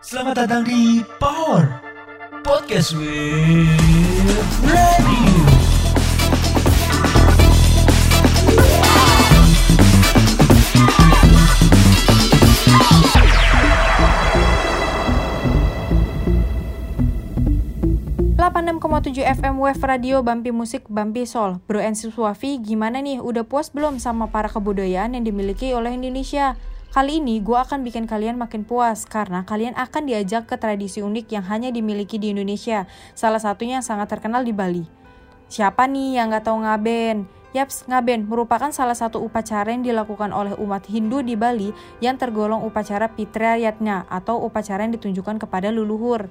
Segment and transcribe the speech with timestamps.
[0.00, 1.68] Selamat datang di Power
[2.40, 3.68] Podcast with
[4.64, 5.44] Radio.
[19.00, 23.72] tujuh FM Wave Radio Bampi Musik Bampi Sol Bro and Suafi gimana nih udah puas
[23.72, 26.60] belum sama para kebudayaan yang dimiliki oleh Indonesia?
[26.90, 31.30] Kali ini gue akan bikin kalian makin puas karena kalian akan diajak ke tradisi unik
[31.30, 32.90] yang hanya dimiliki di Indonesia.
[33.14, 34.82] Salah satunya yang sangat terkenal di Bali.
[35.46, 37.30] Siapa nih yang gak tahu ngaben?
[37.54, 41.70] Yaps, ngaben merupakan salah satu upacara yang dilakukan oleh umat Hindu di Bali
[42.02, 46.26] yang tergolong upacara Pitrayatnya atau upacara yang ditunjukkan kepada leluhur.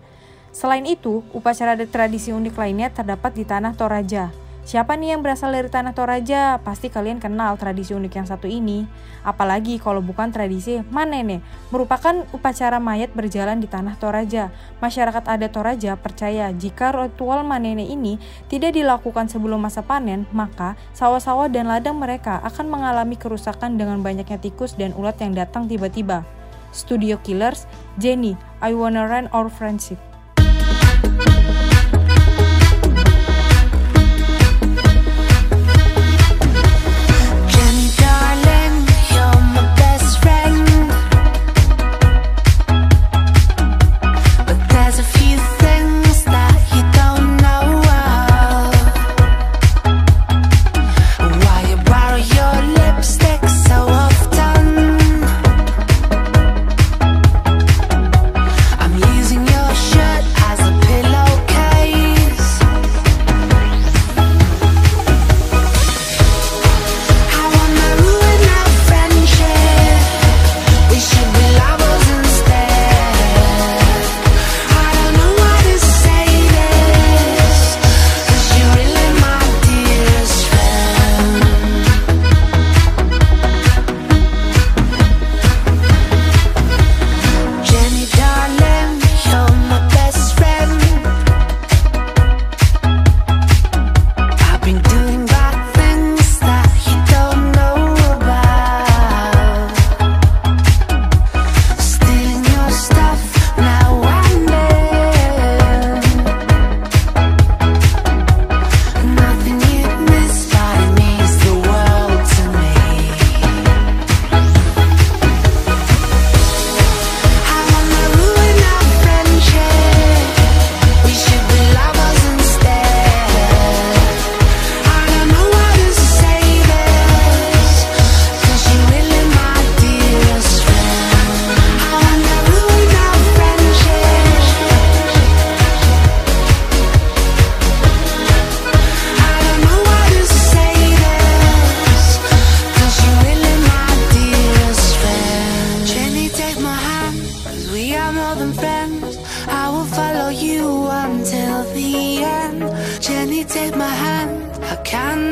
[0.52, 4.49] Selain itu, upacara tradisi unik lainnya terdapat di Tanah Toraja.
[4.70, 6.62] Siapa nih yang berasal dari Tanah Toraja?
[6.62, 8.86] Pasti kalian kenal tradisi unik yang satu ini.
[9.26, 11.42] Apalagi kalau bukan tradisi Manene,
[11.74, 14.54] merupakan upacara mayat berjalan di Tanah Toraja.
[14.78, 21.50] Masyarakat adat Toraja percaya jika ritual Manene ini tidak dilakukan sebelum masa panen, maka sawah-sawah
[21.50, 26.22] dan ladang mereka akan mengalami kerusakan dengan banyaknya tikus dan ulat yang datang tiba-tiba.
[26.70, 27.66] Studio Killers,
[27.98, 30.09] Jenny, I Wanna Run Our Friendship.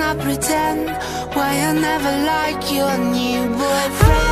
[0.07, 0.89] cannot pretend
[1.35, 4.26] why I never like your new boyfriend.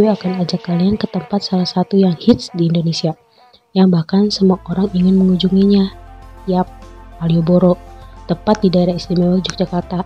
[0.00, 3.12] Gue akan ajak kalian ke tempat salah satu yang hits di Indonesia,
[3.76, 5.92] yang bahkan semua orang ingin mengunjunginya.
[6.48, 6.72] Yap,
[7.20, 7.76] Malioboro,
[8.24, 10.00] tepat di daerah istimewa Yogyakarta.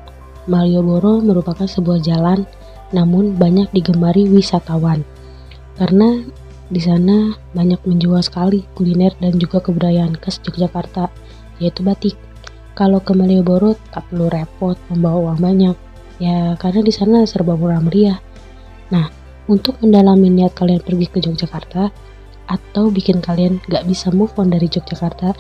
[0.51, 2.43] Malioboro merupakan sebuah jalan
[2.91, 5.07] namun banyak digemari wisatawan
[5.79, 6.27] karena
[6.69, 11.07] di sana banyak menjual sekali kuliner dan juga kebudayaan khas Yogyakarta,
[11.63, 12.19] yaitu batik.
[12.75, 15.77] Kalau ke Malioboro tak perlu repot membawa uang banyak,
[16.19, 18.19] ya karena di sana serba murah meriah.
[18.91, 19.07] Nah,
[19.49, 21.93] untuk mendalami niat kalian pergi ke Yogyakarta
[22.45, 25.33] atau bikin kalian gak bisa move on dari Yogyakarta,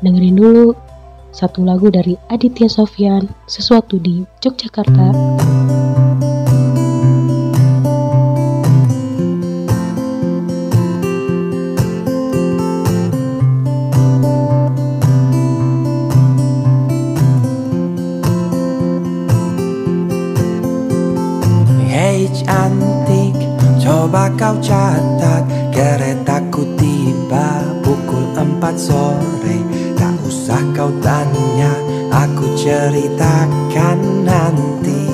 [0.00, 0.72] dengerin dulu
[1.36, 5.12] satu lagu dari Aditya Sofyan, sesuatu di Yogyakarta.
[22.26, 23.05] Cantik,
[24.16, 25.44] coba kau catat
[25.76, 29.60] Keretaku tiba pukul 4 sore.
[29.92, 31.68] Tak usah kau tanya,
[32.08, 35.04] aku ceritakan nanti.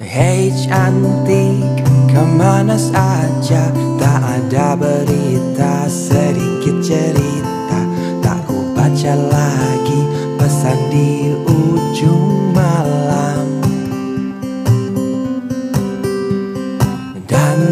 [0.00, 3.68] Hey cantik, ke mana saja?
[4.00, 7.80] Tak ada berita, sedikit cerita.
[8.24, 10.00] Tak ku baca lagi
[10.40, 11.27] pesan di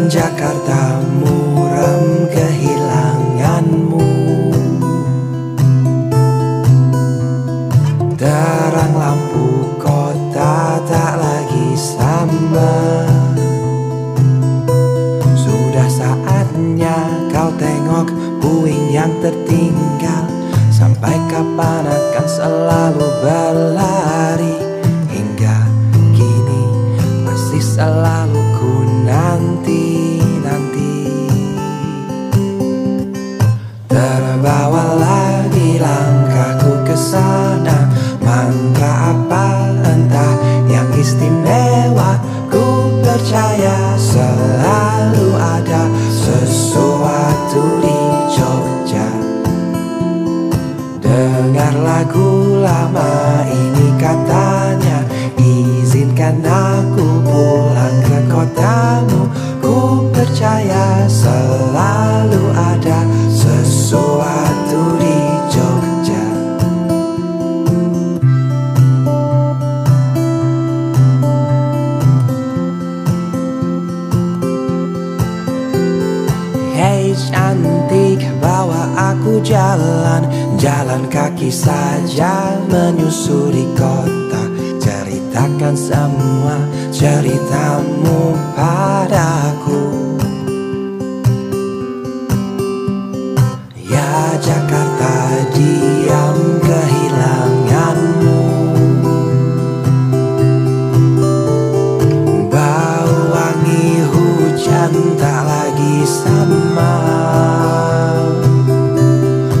[0.07, 4.07] Jakarta muram kehilanganmu.
[8.15, 13.03] Terang lampu kota tak lagi sama.
[15.35, 18.07] Sudah saatnya kau tengok
[18.39, 20.23] puing yang tertinggal.
[20.71, 24.66] Sampai kapan akan selalu berlari
[60.27, 62.99] percaya selalu ada
[63.31, 66.27] sesuatu di Jogja.
[76.75, 80.27] Hey cantik bawa aku jalan.
[80.59, 83.46] Jalan kaki saja menyusuri
[94.37, 98.41] Jakarta diam kehilanganmu.
[102.45, 106.95] Bau wangi hujan tak lagi sama.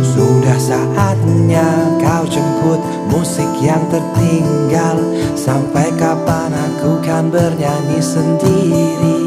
[0.05, 1.65] Sudah saatnya
[1.97, 5.01] kau jemput musik yang tertinggal.
[5.33, 9.25] Sampai kapan aku kan bernyanyi sendiri?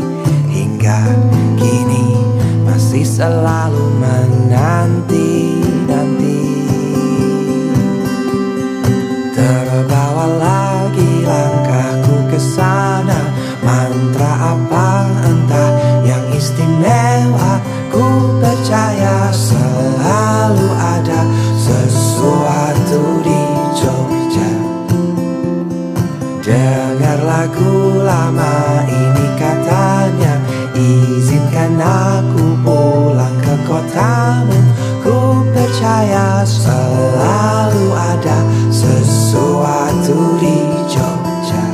[0.50, 1.29] Hingga
[3.04, 5.49] selalu menanti-nanti
[35.80, 40.60] percaya selalu ada sesuatu di
[40.92, 41.64] Jogja.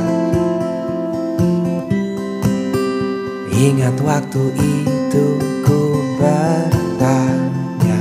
[3.51, 5.25] Ingat waktu itu
[5.59, 7.99] ku bertanya.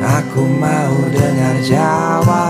[0.00, 2.47] Aku mau dengar jawabnya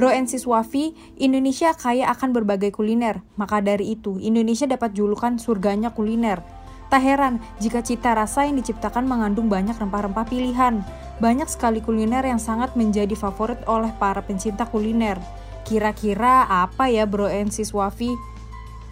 [0.00, 3.20] Bro and Siswafi, Indonesia kaya akan berbagai kuliner.
[3.36, 6.40] Maka dari itu, Indonesia dapat julukan surganya kuliner.
[6.88, 10.80] Tak heran jika cita rasa yang diciptakan mengandung banyak rempah-rempah pilihan.
[11.20, 15.20] Banyak sekali kuliner yang sangat menjadi favorit oleh para pencinta kuliner.
[15.68, 18.16] Kira-kira apa ya Bro and Siswafi?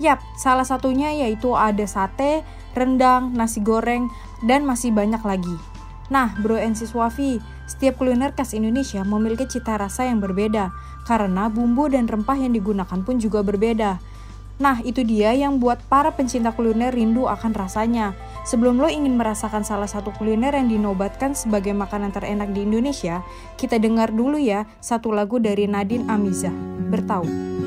[0.04, 2.44] Yap, salah satunya yaitu ada sate,
[2.76, 4.12] rendang, nasi goreng,
[4.44, 5.56] dan masih banyak lagi.
[6.08, 10.72] Nah, Bro and Siswafi, setiap kuliner khas Indonesia memiliki cita rasa yang berbeda,
[11.04, 14.00] karena bumbu dan rempah yang digunakan pun juga berbeda.
[14.58, 18.18] Nah, itu dia yang buat para pencinta kuliner rindu akan rasanya.
[18.42, 23.22] Sebelum lo ingin merasakan salah satu kuliner yang dinobatkan sebagai makanan terenak di Indonesia,
[23.54, 26.50] kita dengar dulu ya satu lagu dari Nadine Amiza,
[26.90, 27.57] Bertahu.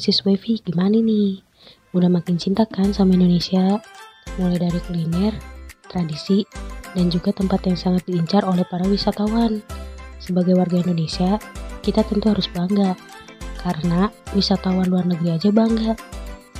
[0.00, 1.44] Sis wavy gimana nih?
[1.92, 3.76] Udah makin cinta kan sama Indonesia?
[4.40, 5.36] Mulai dari kuliner,
[5.86, 6.48] tradisi,
[6.96, 9.60] dan juga tempat yang sangat diincar oleh para wisatawan.
[10.16, 11.36] Sebagai warga Indonesia,
[11.84, 12.96] kita tentu harus bangga.
[13.60, 15.92] Karena wisatawan luar negeri aja bangga.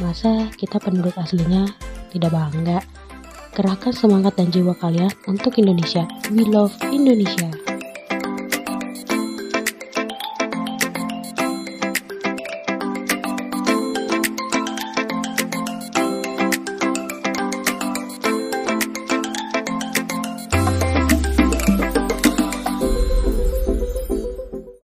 [0.05, 1.69] Masa kita penduduk aslinya
[2.13, 2.81] tidak bangga?
[3.53, 6.09] Kerahkan semangat dan jiwa kalian untuk Indonesia.
[6.33, 7.60] We love Indonesia.